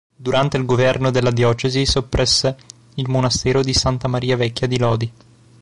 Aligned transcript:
Durante 0.17 0.57
il 0.57 0.65
governo 0.65 1.11
della 1.11 1.29
diocesi 1.29 1.85
soppresse 1.85 2.57
il 2.95 3.07
monastero 3.07 3.61
di 3.61 3.71
Santa 3.73 4.07
Maria 4.07 4.35
Vecchia 4.35 4.65
di 4.65 4.79
Lodi. 4.79 5.11